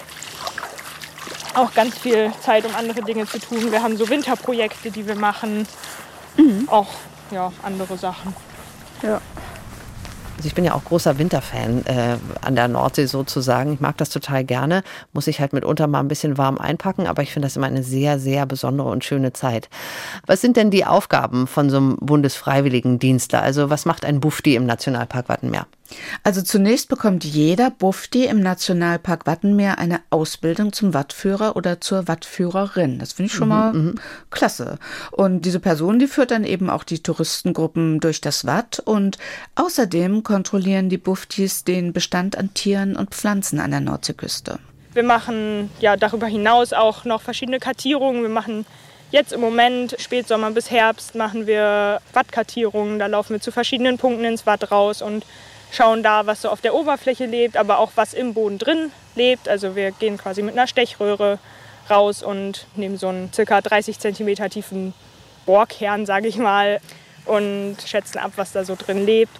[1.54, 3.70] auch ganz viel Zeit, um andere Dinge zu tun.
[3.70, 5.66] Wir haben so Winterprojekte, die wir machen.
[6.66, 6.88] Auch
[7.30, 8.34] ja, andere Sachen.
[10.36, 13.74] Also ich bin ja auch großer Winterfan äh, an der Nordsee sozusagen.
[13.74, 14.82] Ich mag das total gerne.
[15.12, 17.84] Muss ich halt mitunter mal ein bisschen warm einpacken, aber ich finde das immer eine
[17.84, 19.68] sehr, sehr besondere und schöne Zeit.
[20.26, 23.40] Was sind denn die Aufgaben von so einem Bundesfreiwilligendienstler?
[23.40, 25.66] Also was macht ein Bufti im Nationalpark Wattenmeer?
[26.22, 32.98] Also zunächst bekommt jeder Bufti im Nationalpark Wattenmeer eine Ausbildung zum Wattführer oder zur Wattführerin.
[32.98, 33.94] Das finde ich schon mal
[34.30, 34.78] klasse.
[35.10, 39.18] Und diese Person, die führt dann eben auch die Touristengruppen durch das Watt und
[39.54, 44.58] außerdem kontrollieren die Buftis den Bestand an Tieren und Pflanzen an der Nordseeküste.
[44.94, 48.22] Wir machen ja darüber hinaus auch noch verschiedene Kartierungen.
[48.22, 48.66] Wir machen
[49.10, 52.98] jetzt im Moment, Spätsommer bis Herbst, machen wir Wattkartierungen.
[52.98, 55.24] Da laufen wir zu verschiedenen Punkten ins Watt raus und
[55.72, 59.48] schauen da, was so auf der Oberfläche lebt, aber auch was im Boden drin lebt.
[59.48, 61.38] Also wir gehen quasi mit einer Stechröhre
[61.90, 64.94] raus und nehmen so einen circa 30 cm tiefen
[65.46, 66.80] Bohrkern, sage ich mal,
[67.24, 69.32] und schätzen ab, was da so drin lebt.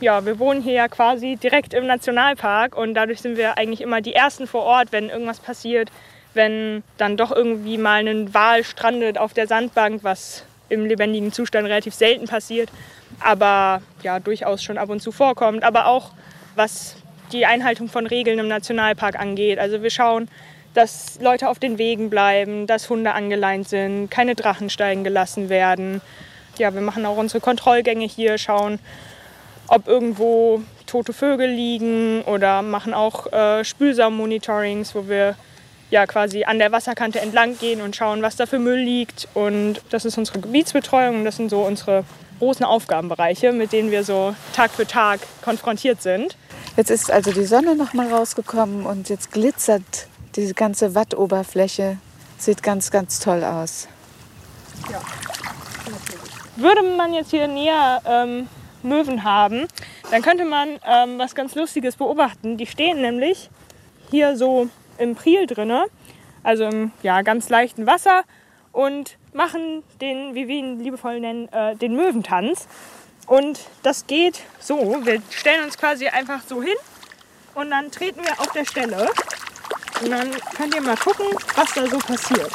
[0.00, 4.00] Ja, wir wohnen hier ja quasi direkt im Nationalpark und dadurch sind wir eigentlich immer
[4.00, 5.90] die Ersten vor Ort, wenn irgendwas passiert,
[6.34, 11.66] wenn dann doch irgendwie mal ein Wal strandet auf der Sandbank, was im lebendigen Zustand
[11.66, 12.70] relativ selten passiert,
[13.20, 15.64] aber ja durchaus schon ab und zu vorkommt.
[15.64, 16.12] Aber auch
[16.54, 16.96] was
[17.32, 19.58] die Einhaltung von Regeln im Nationalpark angeht.
[19.58, 20.28] Also wir schauen,
[20.74, 26.00] dass Leute auf den Wegen bleiben, dass Hunde angeleint sind, keine Drachen steigen gelassen werden.
[26.58, 28.78] Ja, wir machen auch unsere Kontrollgänge hier, schauen,
[29.68, 35.36] ob irgendwo tote Vögel liegen oder machen auch äh, Spülsaum-Monitorings, wo wir
[35.90, 39.28] ja quasi an der Wasserkante entlang gehen und schauen, was da für Müll liegt.
[39.34, 42.04] Und das ist unsere Gebietsbetreuung und das sind so unsere
[42.38, 46.36] großen Aufgabenbereiche, mit denen wir so Tag für Tag konfrontiert sind.
[46.76, 51.98] Jetzt ist also die Sonne noch mal rausgekommen und jetzt glitzert diese ganze Wattoberfläche.
[52.38, 53.88] Sieht ganz, ganz toll aus.
[56.56, 58.48] Würde man jetzt hier näher ähm,
[58.82, 59.66] Möwen haben,
[60.10, 62.56] dann könnte man ähm, was ganz Lustiges beobachten.
[62.56, 63.50] Die stehen nämlich
[64.10, 65.86] hier so im Priel drinne,
[66.42, 68.22] also im ja, ganz leichten Wasser
[68.72, 72.66] und machen den, wie wir ihn liebevoll nennen, äh, den Möwentanz.
[73.26, 76.76] Und das geht so, wir stellen uns quasi einfach so hin
[77.54, 79.08] und dann treten wir auf der Stelle
[80.02, 82.50] und dann könnt ihr mal gucken, was da so passiert.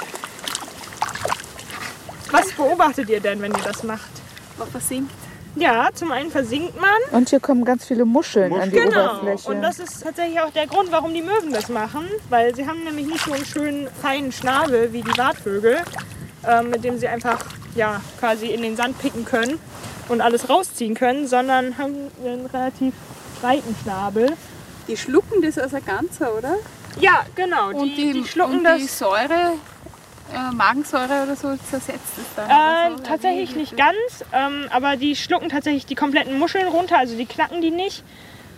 [2.32, 4.10] Was beobachtet ihr denn, wenn ihr das macht?
[4.58, 5.12] Man versinkt.
[5.56, 6.90] Ja, zum einen versinkt man.
[7.12, 9.18] Und hier kommen ganz viele Muscheln an die Genau.
[9.20, 9.50] Oberfläche.
[9.52, 12.08] Und das ist tatsächlich auch der Grund, warum die Möwen das machen.
[12.30, 15.84] Weil sie haben nämlich nicht so einen schönen feinen Schnabel wie die Wartvögel,
[16.48, 17.40] ähm, mit dem sie einfach
[17.76, 19.60] ja, quasi in den Sand picken können
[20.10, 22.94] und alles rausziehen können, sondern haben einen relativ
[23.42, 24.34] breiten Schnabel.
[24.88, 26.56] Die schlucken das als ein Ganzer, oder?
[27.00, 27.72] Ja, genau.
[27.72, 28.80] Die, Und die, die schlucken und das.
[28.80, 29.54] die Säure,
[30.34, 32.50] äh, Magensäure oder so, zersetzt es dann.
[32.50, 33.04] Äh, so.
[33.04, 37.62] tatsächlich nicht ganz, ähm, aber die schlucken tatsächlich die kompletten Muscheln runter, also die knacken
[37.62, 38.04] die nicht,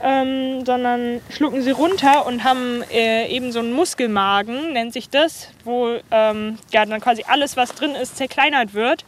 [0.05, 5.49] ähm, sondern schlucken sie runter und haben äh, eben so einen Muskelmagen, nennt sich das,
[5.63, 9.03] wo ähm, ja, dann quasi alles, was drin ist, zerkleinert wird.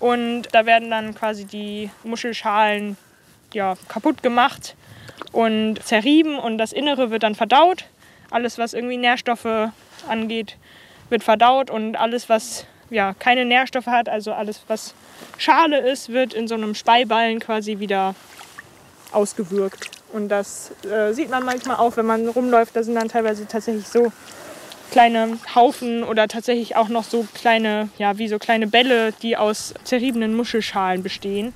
[0.00, 2.98] Und da werden dann quasi die Muschelschalen
[3.54, 4.76] ja, kaputt gemacht
[5.32, 7.86] und zerrieben und das Innere wird dann verdaut.
[8.30, 9.70] Alles, was irgendwie Nährstoffe
[10.08, 10.58] angeht,
[11.08, 14.94] wird verdaut und alles, was ja, keine Nährstoffe hat, also alles, was
[15.38, 18.14] Schale ist, wird in so einem Speiballen quasi wieder
[19.10, 19.93] ausgewürgt.
[20.14, 22.76] Und das äh, sieht man manchmal auch, wenn man rumläuft.
[22.76, 24.12] Da sind dann teilweise tatsächlich so
[24.92, 29.74] kleine Haufen oder tatsächlich auch noch so kleine, ja, wie so kleine Bälle, die aus
[29.82, 31.52] zerriebenen Muschelschalen bestehen.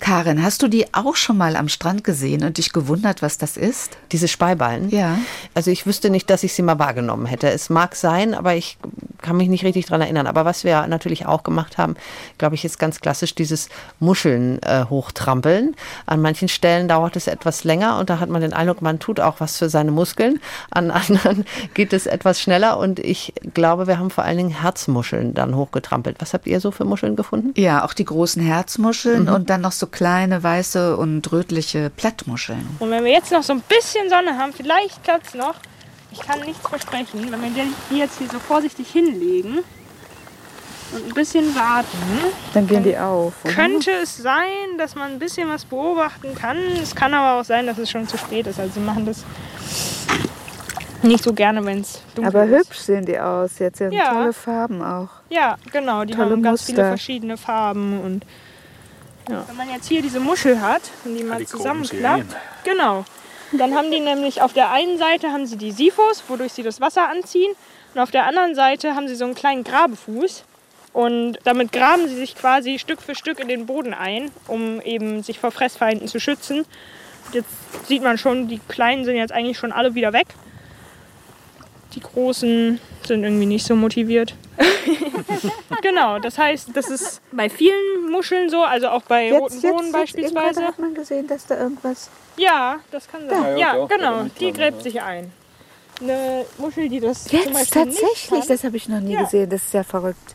[0.00, 3.58] Karin, hast du die auch schon mal am Strand gesehen und dich gewundert, was das
[3.58, 3.98] ist?
[4.12, 4.88] Diese Speiballen?
[4.88, 5.18] Ja.
[5.52, 7.50] Also ich wüsste nicht, dass ich sie mal wahrgenommen hätte.
[7.50, 8.78] Es mag sein, aber ich
[9.22, 10.26] kann mich nicht richtig daran erinnern.
[10.26, 11.96] Aber was wir natürlich auch gemacht haben,
[12.38, 13.68] glaube ich, ist ganz klassisch dieses
[14.00, 15.74] Muscheln äh, hochtrampeln.
[16.06, 19.20] An manchen Stellen dauert es etwas länger und da hat man den Eindruck, man tut
[19.20, 20.40] auch was für seine Muskeln.
[20.70, 25.34] An anderen geht es etwas schneller und ich glaube, wir haben vor allen Dingen Herzmuscheln
[25.34, 26.16] dann hochgetrampelt.
[26.20, 27.52] Was habt ihr so für Muscheln gefunden?
[27.56, 29.34] Ja, auch die großen Herzmuscheln mhm.
[29.34, 32.66] und dann noch so kleine weiße und rötliche Plattmuscheln.
[32.78, 35.54] Und wenn wir jetzt noch so ein bisschen Sonne haben, vielleicht klappt es noch.
[36.10, 37.30] Ich kann nichts versprechen.
[37.30, 39.58] Wenn wir die jetzt hier so vorsichtig hinlegen
[40.92, 41.98] und ein bisschen warten,
[42.54, 43.34] dann gehen die auf.
[43.44, 43.52] Oder?
[43.52, 46.56] Könnte es sein, dass man ein bisschen was beobachten kann.
[46.82, 48.58] Es kann aber auch sein, dass es schon zu spät ist.
[48.58, 49.24] Also sie machen das
[51.02, 52.50] nicht so gerne, wenn es dunkel aber ist.
[52.50, 53.58] Aber hübsch sehen die aus.
[53.58, 54.12] Jetzt haben ja.
[54.12, 55.10] tolle Farben auch.
[55.28, 56.04] Ja, genau.
[56.04, 56.74] Die tolle haben ganz Muster.
[56.74, 58.24] viele verschiedene Farben und
[59.28, 59.44] ja.
[59.46, 63.04] Wenn man jetzt hier diese Muschel hat und die mal die zusammenklappt, genau,
[63.52, 66.80] dann haben die nämlich auf der einen Seite haben sie die Siphos, wodurch sie das
[66.80, 67.52] Wasser anziehen,
[67.94, 70.44] und auf der anderen Seite haben sie so einen kleinen Grabefuß.
[70.92, 75.22] Und damit graben sie sich quasi Stück für Stück in den Boden ein, um eben
[75.22, 76.64] sich vor Fressfeinden zu schützen.
[77.32, 77.48] Jetzt
[77.86, 80.28] sieht man schon, die kleinen sind jetzt eigentlich schon alle wieder weg.
[81.94, 84.34] Die großen sind irgendwie nicht so motiviert.
[85.82, 89.62] genau, das heißt, das ist bei vielen Muscheln so, also auch bei Jetzt, roten jetzt,
[89.62, 90.36] Bohnen jetzt beispielsweise.
[90.60, 92.10] irgendwann hat man gesehen, dass da irgendwas.
[92.36, 93.42] Ja, das kann sein.
[93.42, 94.82] Ja, ja, Ja, doch, genau, ja, die gräbt ja.
[94.82, 95.32] sich ein.
[96.00, 99.14] Eine Muschel, die das zum Jetzt Beispiel tatsächlich, nicht kann, das habe ich noch nie
[99.14, 99.22] Ja.
[99.22, 99.50] gesehen.
[99.50, 100.34] Das ist ja verrückt.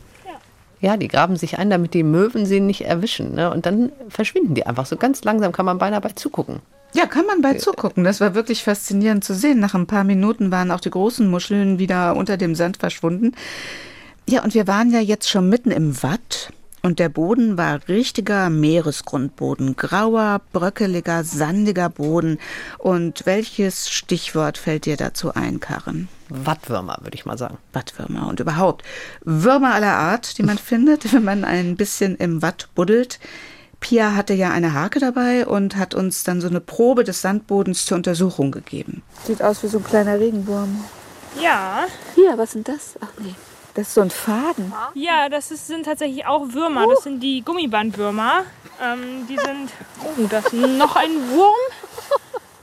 [0.80, 3.34] Ja, die graben sich ein, damit die Möwen sie nicht erwischen.
[3.36, 3.50] Ne?
[3.50, 6.60] Und dann verschwinden die einfach so ganz langsam, kann man beinahe bei zugucken.
[6.92, 8.04] Ja, kann man bei zugucken.
[8.04, 9.60] Das war wirklich faszinierend zu sehen.
[9.60, 13.34] Nach ein paar Minuten waren auch die großen Muscheln wieder unter dem Sand verschwunden.
[14.28, 16.50] Ja, und wir waren ja jetzt schon mitten im Watt.
[16.82, 19.74] Und der Boden war richtiger Meeresgrundboden.
[19.74, 22.38] Grauer, bröckeliger, sandiger Boden.
[22.76, 26.08] Und welches Stichwort fällt dir dazu ein, Karin?
[26.28, 27.56] Wattwürmer, würde ich mal sagen.
[27.72, 28.84] Wattwürmer und überhaupt
[29.24, 33.18] Würmer aller Art, die man findet, wenn man ein bisschen im Watt buddelt.
[33.80, 37.86] Pia hatte ja eine Hake dabei und hat uns dann so eine Probe des Sandbodens
[37.86, 39.02] zur Untersuchung gegeben.
[39.26, 40.84] Sieht aus wie so ein kleiner Regenwurm.
[41.42, 42.98] Ja, Hier, was sind das?
[43.00, 43.34] Ach nee.
[43.74, 44.72] Das ist so ein Faden.
[44.94, 46.86] ja, das ist, sind tatsächlich auch Würmer.
[46.86, 48.44] Das sind die Gummibandwürmer.
[48.80, 49.70] Ähm, die sind.
[50.04, 51.54] Oh, das ist noch ein Wurm.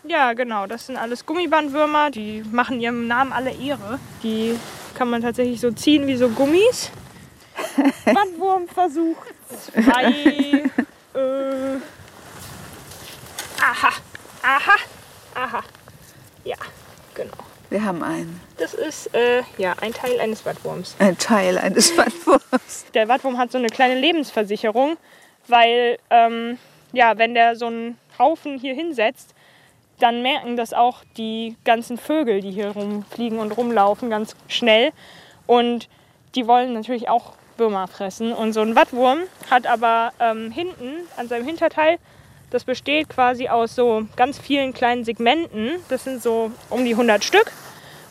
[0.04, 0.68] Ja, genau.
[0.68, 2.12] Das sind alles Gummibandwürmer.
[2.12, 4.00] Die machen ihrem Namen alle Ehre.
[4.24, 4.58] Die
[4.96, 6.90] kann man tatsächlich so ziehen wie so Gummis.
[8.06, 9.18] Bandwurmversuch
[9.74, 9.82] 2.
[11.14, 11.76] Äh,
[13.62, 13.90] aha,
[14.42, 14.76] aha,
[15.36, 15.64] aha.
[16.46, 16.56] Ja,
[17.14, 17.34] genau.
[17.72, 18.42] Wir haben einen.
[18.58, 20.98] Das ist äh, ja ein Teil eines Wattwurms.
[21.00, 22.86] Ein Teil eines Wattwurms.
[22.94, 24.98] Der Wattwurm hat so eine kleine Lebensversicherung,
[25.48, 26.58] weil ähm,
[26.92, 29.34] ja, wenn der so einen Haufen hier hinsetzt,
[30.00, 34.92] dann merken das auch die ganzen Vögel, die hier rumfliegen und rumlaufen, ganz schnell.
[35.48, 35.88] Und
[36.36, 38.34] die wollen natürlich auch Würmer fressen.
[38.34, 42.00] Und so ein Wattwurm hat aber ähm, hinten an seinem Hinterteil,
[42.52, 45.72] das besteht quasi aus so ganz vielen kleinen Segmenten.
[45.90, 47.52] Das sind so um die 100 Stück.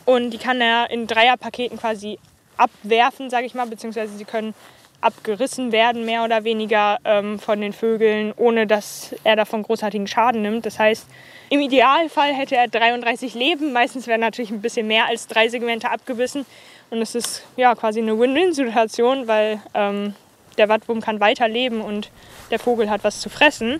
[0.05, 2.19] Und die kann er in Dreierpaketen quasi
[2.57, 4.53] abwerfen, sage ich mal, beziehungsweise sie können
[4.99, 10.41] abgerissen werden, mehr oder weniger ähm, von den Vögeln, ohne dass er davon großartigen Schaden
[10.41, 10.65] nimmt.
[10.65, 11.07] Das heißt,
[11.49, 13.73] im Idealfall hätte er 33 Leben.
[13.73, 16.45] Meistens werden natürlich ein bisschen mehr als drei Segmente abgebissen.
[16.89, 20.13] Und es ist ja quasi eine Win-Win-Situation, weil ähm,
[20.57, 22.11] der Wattwurm kann weiterleben und
[22.51, 23.79] der Vogel hat was zu fressen.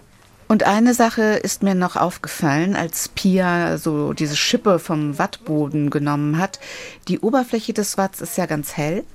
[0.51, 6.37] Und eine Sache ist mir noch aufgefallen, als Pia so diese Schippe vom Wattboden genommen
[6.37, 6.59] hat.
[7.07, 9.05] Die Oberfläche des Watts ist ja ganz hell.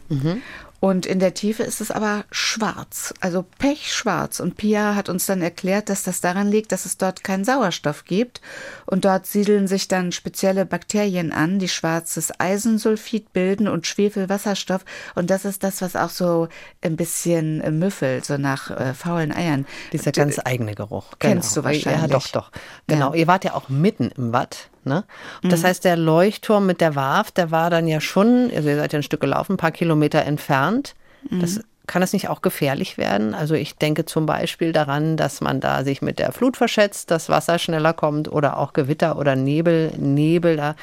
[0.86, 4.38] Und in der Tiefe ist es aber schwarz, also pechschwarz.
[4.38, 8.04] Und Pia hat uns dann erklärt, dass das daran liegt, dass es dort keinen Sauerstoff
[8.04, 8.40] gibt.
[8.86, 14.84] Und dort siedeln sich dann spezielle Bakterien an, die schwarzes Eisensulfid bilden und Schwefelwasserstoff.
[15.16, 16.46] Und das ist das, was auch so
[16.82, 19.66] ein bisschen äh, müffelt, so nach äh, faulen Eiern.
[19.92, 21.14] Dieser ganz eigene Geruch.
[21.18, 22.12] Kennst du Ja, wahrscheinlich.
[22.12, 22.52] doch, doch.
[22.86, 23.12] Genau.
[23.12, 24.70] Ihr wart ja auch mitten im Watt.
[24.86, 25.04] Ne?
[25.42, 28.76] Und das heißt, der Leuchtturm mit der Warf, der war dann ja schon, also ihr
[28.76, 30.94] seid ja ein Stück gelaufen, ein paar Kilometer entfernt.
[31.30, 33.34] Das kann es nicht auch gefährlich werden?
[33.34, 37.28] Also ich denke zum Beispiel daran, dass man da sich mit der Flut verschätzt, dass
[37.28, 39.92] Wasser schneller kommt oder auch Gewitter oder Nebel.
[39.96, 40.74] Nebel, da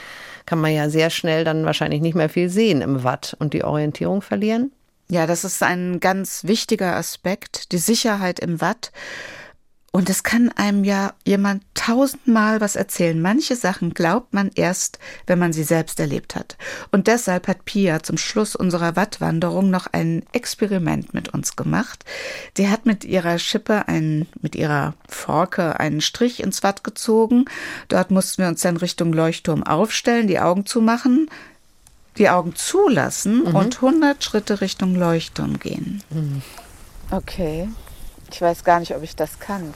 [0.45, 3.63] kann man ja sehr schnell dann wahrscheinlich nicht mehr viel sehen im Watt und die
[3.63, 4.71] Orientierung verlieren.
[5.09, 8.91] Ja, das ist ein ganz wichtiger Aspekt, die Sicherheit im Watt.
[9.95, 13.21] Und es kann einem ja jemand tausendmal was erzählen.
[13.21, 16.57] Manche Sachen glaubt man erst, wenn man sie selbst erlebt hat.
[16.91, 22.05] Und deshalb hat Pia zum Schluss unserer Wattwanderung noch ein Experiment mit uns gemacht.
[22.57, 27.45] Die hat mit ihrer Schippe ein, mit ihrer Forke einen Strich ins Watt gezogen.
[27.87, 31.29] Dort mussten wir uns dann Richtung Leuchtturm aufstellen, die Augen zumachen,
[32.17, 33.55] die Augen zulassen mhm.
[33.55, 36.01] und 100 Schritte Richtung Leuchtturm gehen.
[36.09, 36.41] Mhm.
[37.11, 37.69] Okay.
[38.33, 39.75] Ich weiß gar nicht, ob ich das kann.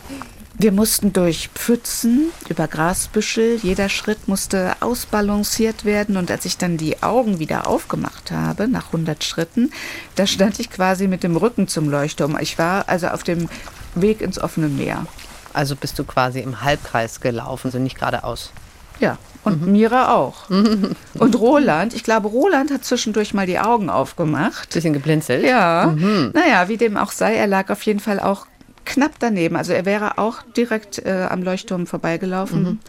[0.55, 3.59] Wir mussten durch Pfützen, über Grasbüschel.
[3.61, 6.17] Jeder Schritt musste ausbalanciert werden.
[6.17, 9.71] Und als ich dann die Augen wieder aufgemacht habe, nach 100 Schritten,
[10.15, 12.35] da stand ich quasi mit dem Rücken zum Leuchtturm.
[12.41, 13.47] Ich war also auf dem
[13.93, 15.05] Weg ins offene Meer.
[15.53, 18.51] Also bist du quasi im Halbkreis gelaufen, so nicht geradeaus.
[18.99, 19.71] Ja, und mhm.
[19.71, 20.49] Mira auch.
[21.19, 24.73] und Roland, ich glaube, Roland hat zwischendurch mal die Augen aufgemacht.
[24.73, 25.43] Bisschen geblinzelt.
[25.43, 25.93] Ja.
[25.95, 26.31] Mhm.
[26.33, 28.47] Naja, wie dem auch sei, er lag auf jeden Fall auch
[28.85, 29.55] knapp daneben.
[29.55, 32.63] Also er wäre auch direkt äh, am Leuchtturm vorbeigelaufen.
[32.63, 32.79] Mhm.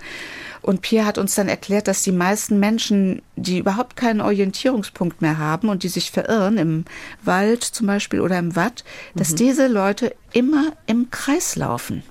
[0.61, 5.39] Und Pierre hat uns dann erklärt, dass die meisten Menschen, die überhaupt keinen Orientierungspunkt mehr
[5.39, 6.85] haben und die sich verirren, im
[7.23, 9.37] Wald zum Beispiel oder im Watt, dass mhm.
[9.37, 12.03] diese Leute immer im Kreis laufen.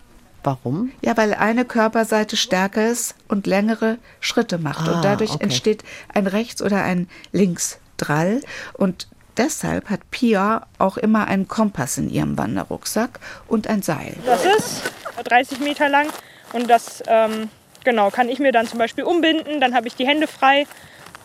[0.47, 0.93] Warum?
[1.01, 4.87] Ja, weil eine Körperseite stärker ist und längere Schritte macht.
[4.87, 5.43] Ah, und dadurch okay.
[5.43, 5.83] entsteht
[6.13, 8.39] ein Rechts- oder ein Linksdrall.
[8.71, 14.15] Und deshalb hat Pia auch immer einen Kompass in ihrem Wanderrucksack und ein Seil.
[14.25, 14.83] Das ist
[15.21, 16.07] 30 Meter lang
[16.53, 17.49] und das ähm,
[17.83, 19.59] genau kann ich mir dann zum Beispiel umbinden.
[19.59, 20.65] Dann habe ich die Hände frei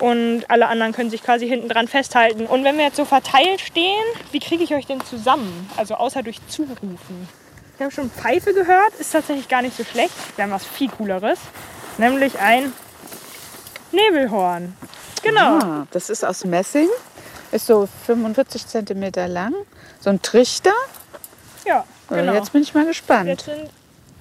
[0.01, 2.47] und alle anderen können sich quasi hinten dran festhalten.
[2.47, 5.71] Und wenn wir jetzt so verteilt stehen, wie kriege ich euch denn zusammen?
[5.77, 7.29] Also außer durch Zurufen.
[7.77, 10.15] Ich habe schon Pfeife gehört, ist tatsächlich gar nicht so schlecht.
[10.37, 11.39] Wir haben was viel cooleres,
[11.99, 12.73] nämlich ein
[13.93, 14.77] Nebelhorn.
[15.23, 15.59] Genau.
[15.59, 16.89] Ah, das ist aus Messing,
[17.51, 19.55] ist so 45 cm lang,
[20.01, 20.73] so ein Trichter.
[21.65, 22.35] Ja, genau.
[22.35, 23.43] Jetzt bin ich mal gespannt.
[23.43, 23.71] Sind,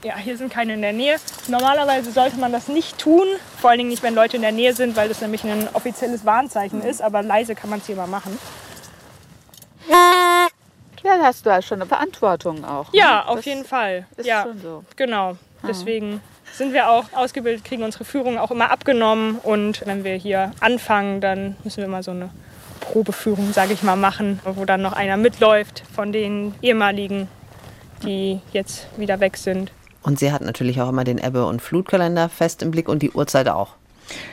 [0.03, 1.17] ja, hier sind keine in der Nähe.
[1.47, 3.27] Normalerweise sollte man das nicht tun,
[3.59, 6.25] vor allen Dingen nicht, wenn Leute in der Nähe sind, weil das nämlich ein offizielles
[6.25, 7.01] Warnzeichen ist.
[7.01, 8.37] Aber leise kann man es hier mal machen.
[9.89, 10.20] Ja,
[11.21, 12.91] hast du ja schon eine Verantwortung auch.
[12.91, 12.99] Ne?
[12.99, 14.05] Ja, auf das jeden Fall.
[14.17, 14.83] Ist ja, schon so.
[14.95, 15.31] Genau.
[15.61, 15.67] Ah.
[15.67, 16.21] Deswegen
[16.53, 19.37] sind wir auch ausgebildet, kriegen unsere Führung auch immer abgenommen.
[19.37, 22.29] Und wenn wir hier anfangen, dann müssen wir immer so eine
[22.79, 27.27] Probeführung, sage ich mal, machen, wo dann noch einer mitläuft von den ehemaligen,
[28.03, 29.71] die jetzt wieder weg sind.
[30.03, 33.11] Und sie hat natürlich auch immer den Ebbe- und Flutkalender fest im Blick und die
[33.11, 33.75] Uhrzeit auch.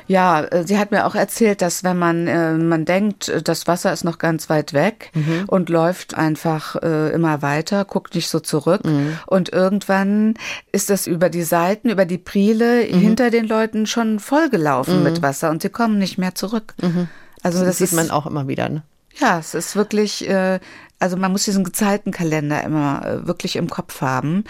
[0.07, 3.67] Ja, äh, sie hat mir auch erzählt, dass wenn man, äh, man denkt, äh, das
[3.67, 5.45] Wasser ist noch ganz weit weg mhm.
[5.47, 9.19] und läuft einfach äh, immer weiter, guckt nicht so zurück mhm.
[9.27, 10.35] und irgendwann
[10.73, 12.99] ist es über die Seiten, über die Priele mhm.
[12.99, 15.23] hinter den Leuten schon vollgelaufen mit mhm.
[15.23, 16.75] Wasser und sie kommen nicht mehr zurück.
[16.81, 17.09] Mhm.
[17.43, 18.69] Also das, das sieht ist, man auch immer wieder.
[18.69, 18.83] Ne?
[19.21, 20.61] Ja, es ist wirklich, äh,
[20.99, 24.45] also man muss diesen Gezeitenkalender immer äh, wirklich im Kopf haben.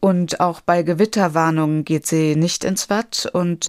[0.00, 3.68] Und auch bei Gewitterwarnungen geht sie nicht ins Watt und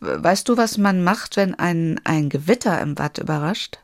[0.00, 3.78] Weißt du, was man macht, wenn ein, ein Gewitter im Watt überrascht?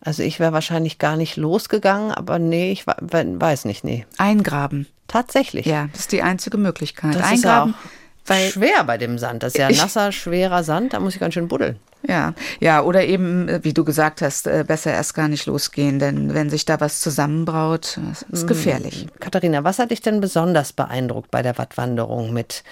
[0.00, 4.06] Also ich wäre wahrscheinlich gar nicht losgegangen, aber nee, ich weiß nicht, nee.
[4.16, 4.86] Eingraben.
[5.06, 5.66] Tatsächlich.
[5.66, 7.14] Ja, das ist die einzige Möglichkeit.
[7.14, 7.72] Das Eingraben.
[7.72, 7.90] Ist
[8.28, 9.42] weil schwer bei dem Sand.
[9.42, 11.78] Das ist ja nasser, schwerer Sand, da muss ich ganz schön buddeln.
[12.06, 16.32] Ja, ja, oder eben, wie du gesagt hast, äh, besser erst gar nicht losgehen, denn
[16.32, 17.98] wenn sich da was zusammenbraut,
[18.30, 18.46] ist mhm.
[18.46, 19.06] gefährlich.
[19.18, 22.62] Katharina, was hat dich denn besonders beeindruckt bei der Wattwanderung mit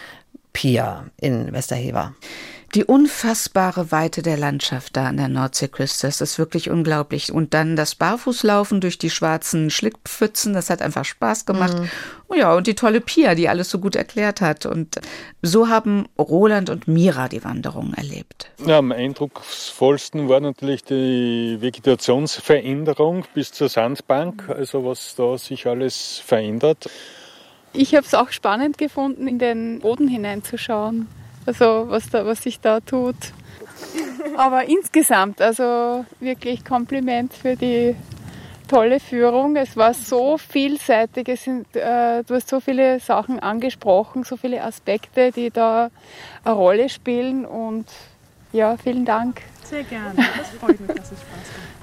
[0.53, 2.15] Pia in Westerhever?
[2.77, 6.09] Die unfassbare Weite der Landschaft da an der Nordseeküste.
[6.09, 7.33] Das ist wirklich unglaublich.
[7.33, 11.79] Und dann das Barfußlaufen durch die schwarzen Schlickpfützen, das hat einfach Spaß gemacht.
[11.79, 11.89] Mhm.
[12.29, 14.67] Oh ja, und die tolle Pia, die alles so gut erklärt hat.
[14.67, 15.01] Und
[15.41, 18.51] so haben Roland und Mira die Wanderung erlebt.
[18.67, 26.21] Ja, am eindrucksvollsten war natürlich die Vegetationsveränderung bis zur Sandbank, also was da sich alles
[26.23, 26.91] verändert.
[27.73, 31.09] Ich habe es auch spannend gefunden, in den Boden hineinzuschauen
[31.47, 33.17] also was, da, was sich da tut.
[34.37, 37.97] Aber insgesamt, also wirklich Kompliment für die
[38.69, 39.57] tolle Führung.
[39.57, 44.63] Es war so vielseitig, es sind, äh, du hast so viele Sachen angesprochen, so viele
[44.63, 45.91] Aspekte, die da
[46.45, 47.87] eine Rolle spielen und
[48.53, 49.43] ja, vielen Dank.
[49.65, 51.76] Sehr gerne, das freut mich, dass es Spaß macht.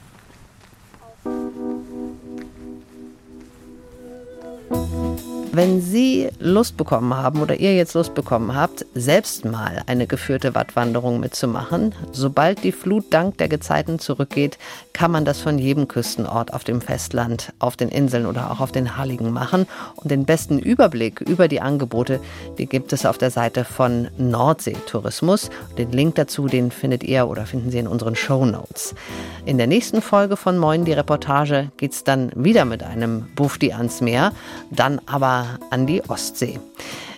[5.56, 10.56] Wenn Sie Lust bekommen haben oder ihr jetzt Lust bekommen habt, selbst mal eine geführte
[10.56, 14.58] Wattwanderung mitzumachen, sobald die Flut dank der Gezeiten zurückgeht,
[14.93, 18.72] kann man das von jedem Küstenort auf dem Festland, auf den Inseln oder auch auf
[18.72, 19.68] den Halligen machen.
[19.95, 22.20] Und den besten Überblick über die Angebote,
[22.58, 25.51] die gibt es auf der Seite von Nordseetourismus.
[25.78, 28.95] Den Link dazu, den findet ihr oder finden Sie in unseren Show Notes.
[29.45, 33.72] In der nächsten Folge von Moin die Reportage geht es dann wieder mit einem Bufti
[33.72, 34.32] ans Meer,
[34.72, 36.60] dann aber an die Ostsee.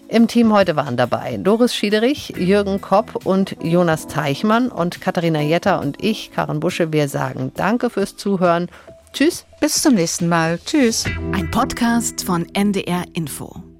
[0.07, 5.81] Im Team heute waren dabei Doris Schiederich, Jürgen Kopp und Jonas Teichmann und Katharina Jetter
[5.81, 6.93] und ich, Karin Busche.
[6.93, 8.69] Wir sagen Danke fürs Zuhören.
[9.13, 9.45] Tschüss.
[9.59, 10.59] Bis zum nächsten Mal.
[10.63, 11.05] Tschüss.
[11.33, 13.74] Ein Podcast von NDR Info.